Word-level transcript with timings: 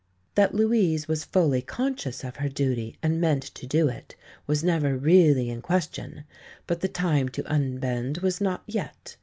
That 0.33 0.55
Louise 0.55 1.07
was 1.07 1.23
fully 1.25 1.61
conscious 1.61 2.23
of 2.23 2.37
her 2.37 2.49
duty 2.49 2.97
and 3.03 3.21
meant 3.21 3.43
to 3.43 3.67
do 3.67 3.87
it, 3.87 4.15
was 4.47 4.63
never 4.63 4.97
really 4.97 5.51
in 5.51 5.61
question 5.61 6.23
but 6.65 6.81
the 6.81 6.87
time 6.87 7.29
to 7.29 7.43
unbend 7.45 8.17
was 8.17 8.41
not 8.41 8.63
yet. 8.65 9.15